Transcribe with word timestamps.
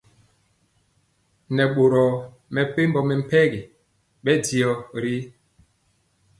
Nɛ 1.55 1.63
boro 1.75 2.03
mepempɔ 2.53 2.99
mɛmpegi 3.07 3.61
bɛndiɔ 4.23 4.69
ri. 5.01 5.15